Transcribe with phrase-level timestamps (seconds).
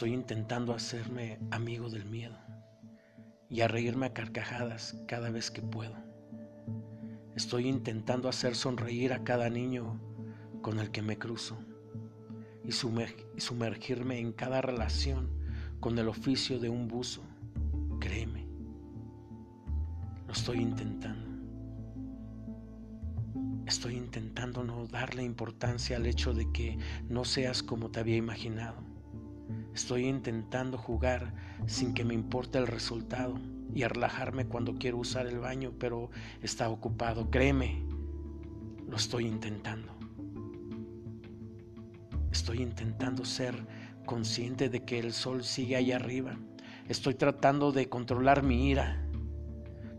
[0.00, 2.38] Estoy intentando hacerme amigo del miedo
[3.50, 5.94] y a reírme a carcajadas cada vez que puedo.
[7.36, 10.00] Estoy intentando hacer sonreír a cada niño
[10.62, 11.58] con el que me cruzo
[12.64, 15.28] y sumergirme en cada relación
[15.80, 17.22] con el oficio de un buzo.
[18.00, 18.48] Créeme,
[20.26, 21.28] lo estoy intentando.
[23.66, 26.78] Estoy intentando no darle importancia al hecho de que
[27.10, 28.89] no seas como te había imaginado.
[29.74, 31.32] Estoy intentando jugar
[31.66, 33.38] sin que me importe el resultado
[33.74, 36.10] y relajarme cuando quiero usar el baño, pero
[36.42, 37.30] está ocupado.
[37.30, 37.84] Créeme,
[38.88, 39.92] lo estoy intentando.
[42.32, 43.54] Estoy intentando ser
[44.06, 46.36] consciente de que el sol sigue allá arriba.
[46.88, 49.06] Estoy tratando de controlar mi ira,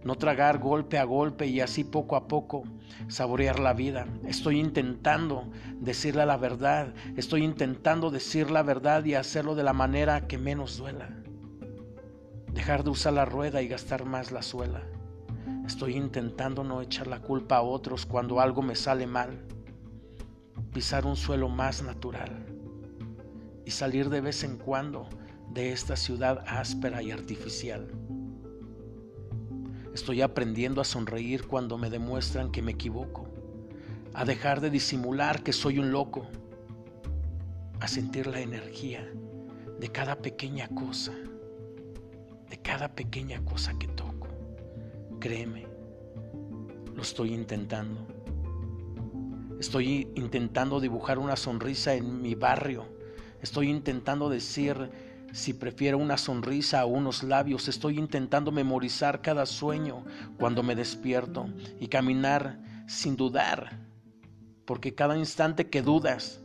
[0.03, 2.63] no tragar golpe a golpe y así poco a poco
[3.07, 4.07] saborear la vida.
[4.25, 5.45] Estoy intentando
[5.79, 10.77] decirle la verdad, estoy intentando decir la verdad y hacerlo de la manera que menos
[10.77, 11.09] duela.
[12.53, 14.81] Dejar de usar la rueda y gastar más la suela.
[15.65, 19.45] Estoy intentando no echar la culpa a otros cuando algo me sale mal.
[20.73, 22.45] Pisar un suelo más natural
[23.65, 25.07] y salir de vez en cuando
[25.53, 27.87] de esta ciudad áspera y artificial.
[29.93, 33.27] Estoy aprendiendo a sonreír cuando me demuestran que me equivoco,
[34.13, 36.27] a dejar de disimular que soy un loco,
[37.79, 39.11] a sentir la energía
[39.79, 41.13] de cada pequeña cosa,
[42.49, 44.27] de cada pequeña cosa que toco.
[45.19, 45.67] Créeme,
[46.95, 48.07] lo estoy intentando.
[49.59, 53.01] Estoy intentando dibujar una sonrisa en mi barrio
[53.41, 54.91] Estoy intentando decir
[55.31, 57.67] si prefiero una sonrisa o unos labios.
[57.67, 60.03] Estoy intentando memorizar cada sueño
[60.37, 61.47] cuando me despierto
[61.79, 63.79] y caminar sin dudar.
[64.65, 66.41] Porque cada instante que dudas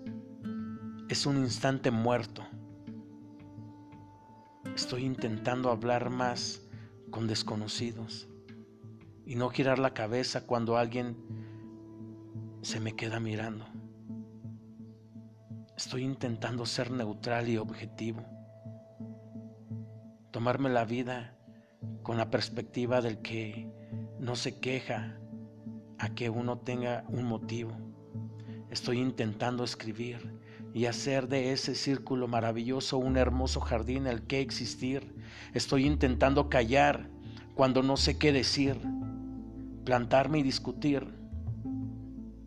[1.08, 2.42] es un instante muerto.
[4.74, 6.62] Estoy intentando hablar más
[7.10, 8.28] con desconocidos
[9.24, 11.16] y no girar la cabeza cuando alguien
[12.62, 13.64] se me queda mirando.
[15.76, 18.24] Estoy intentando ser neutral y objetivo.
[20.30, 21.36] Tomarme la vida
[22.02, 23.68] con la perspectiva del que
[24.18, 25.18] no se queja
[25.98, 27.76] a que uno tenga un motivo.
[28.70, 30.38] Estoy intentando escribir
[30.74, 35.14] y hacer de ese círculo maravilloso un hermoso jardín el que existir.
[35.54, 37.08] Estoy intentando callar
[37.54, 38.78] cuando no sé qué decir,
[39.84, 41.06] plantarme y discutir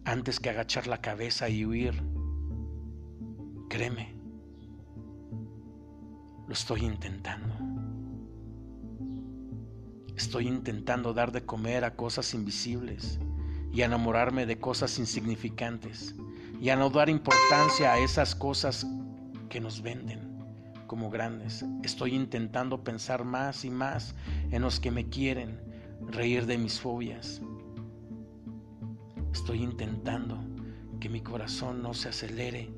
[0.06, 2.04] antes que agachar la cabeza y huir.
[3.70, 4.19] Créeme,
[6.50, 7.54] lo estoy intentando.
[10.16, 13.20] Estoy intentando dar de comer a cosas invisibles
[13.72, 16.16] y enamorarme de cosas insignificantes
[16.60, 18.88] y a no dar importancia a esas cosas
[19.48, 20.40] que nos venden
[20.88, 21.64] como grandes.
[21.84, 24.16] Estoy intentando pensar más y más
[24.50, 25.62] en los que me quieren,
[26.08, 27.44] reír de mis fobias.
[29.32, 30.40] Estoy intentando
[31.00, 32.74] que mi corazón no se acelere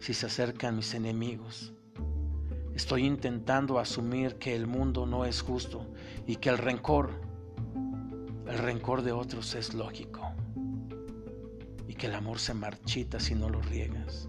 [0.00, 1.75] si se acercan mis enemigos.
[2.76, 5.86] Estoy intentando asumir que el mundo no es justo
[6.26, 7.08] y que el rencor,
[8.46, 10.20] el rencor de otros es lógico.
[11.88, 14.28] Y que el amor se marchita si no lo riegas.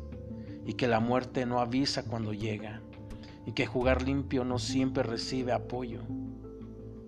[0.65, 2.81] Y que la muerte no avisa cuando llega.
[3.45, 5.99] Y que jugar limpio no siempre recibe apoyo.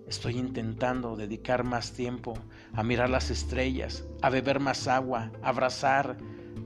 [0.06, 2.34] Estoy intentando dedicar más tiempo
[2.74, 6.18] a mirar las estrellas, a beber más agua, a abrazar,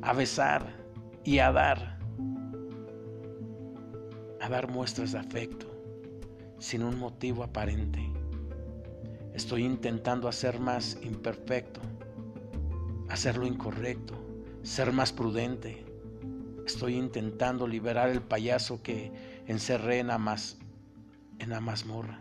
[0.03, 0.75] a besar
[1.23, 1.94] y a dar,
[4.45, 5.67] a dar muestras de afecto
[6.59, 8.01] sin un motivo aparente.
[9.33, 11.81] Estoy intentando hacer más imperfecto,
[13.09, 14.15] hacer lo incorrecto,
[14.63, 15.85] ser más prudente.
[16.67, 19.11] Estoy intentando liberar el payaso que
[19.47, 20.37] encerré en la,
[21.39, 22.21] en la mazmorra.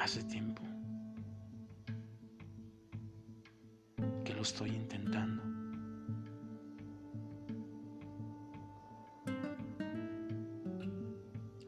[0.00, 0.54] Hace tiempo.
[4.44, 5.53] estoy intentando.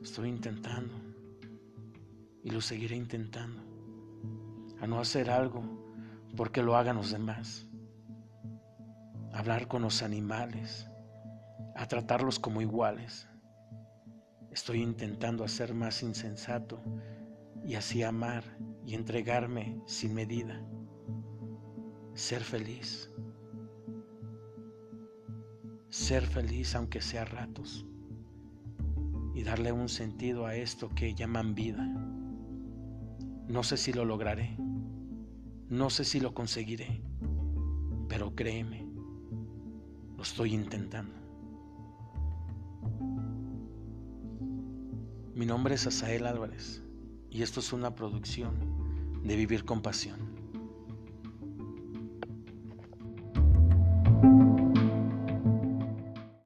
[0.07, 0.95] Estoy intentando
[2.45, 3.61] y lo seguiré intentando.
[4.81, 5.65] A no hacer algo
[6.37, 7.67] porque lo hagan los demás.
[9.33, 10.89] hablar con los animales,
[11.75, 13.29] a tratarlos como iguales.
[14.53, 16.81] Estoy intentando hacer más insensato
[17.65, 18.45] y así amar
[18.87, 20.65] y entregarme sin medida
[22.15, 23.11] ser feliz.
[25.91, 27.85] Ser feliz aunque sea ratos
[29.37, 31.85] y darle un sentido a esto que llaman vida.
[33.49, 34.57] No sé si lo lograré,
[35.69, 37.03] no sé si lo conseguiré,
[38.09, 38.89] pero créeme,
[40.17, 41.15] lo estoy intentando.
[45.35, 46.83] Mi nombre es Asael Álvarez
[47.31, 48.55] y esto es una producción
[49.23, 50.46] de Vivir con Pasión.